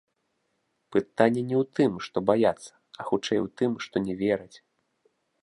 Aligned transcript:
Пытанне 0.95 1.43
не 1.51 1.57
ў 1.61 1.67
тым, 1.79 1.91
што 2.07 2.17
баяцца, 2.31 2.71
а 2.99 3.07
хутчэй 3.11 3.39
у 3.45 3.47
тым, 3.63 3.71
што 3.87 3.95
не 4.09 4.13
вераць. 4.25 4.57